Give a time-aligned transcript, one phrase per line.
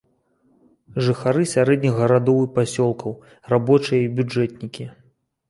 [1.07, 3.11] Жыхары сярэдніх гарадоў і пасёлкаў,
[3.55, 4.91] рабочыя і бюджэтнікі.